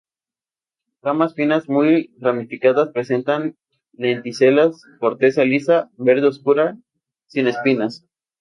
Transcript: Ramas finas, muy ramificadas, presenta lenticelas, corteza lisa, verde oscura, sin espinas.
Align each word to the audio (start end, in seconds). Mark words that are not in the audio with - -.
Ramas 1.03 1.35
finas, 1.35 1.69
muy 1.69 2.11
ramificadas, 2.19 2.89
presenta 2.91 3.39
lenticelas, 3.93 4.81
corteza 4.99 5.43
lisa, 5.45 5.91
verde 5.95 6.25
oscura, 6.25 6.79
sin 7.27 7.45
espinas. 7.45 8.03